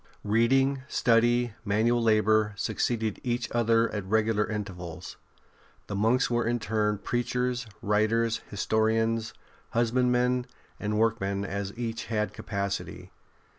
Reading, 0.23 0.81
study, 0.87 1.53
manual 1.63 1.99
74 2.01 2.07
ST. 2.07 2.07
BENEDICT 2.07 2.07
labour, 2.07 2.53
succeeded 2.57 3.19
each 3.23 3.51
other 3.51 3.87
at 3.93 4.03
regular 4.05 4.47
intervals; 4.47 5.17
the 5.85 5.95
monks 5.95 6.27
were 6.27 6.43
in 6.47 6.57
turn 6.57 6.97
preachers, 6.97 7.67
writers, 7.83 8.41
historians, 8.49 9.35
husbandmen, 9.73 10.47
and 10.79 10.97
work 10.97 11.21
men, 11.21 11.45
as 11.45 11.71
each 11.77 12.05
had 12.05 12.33
capacity. 12.33 13.11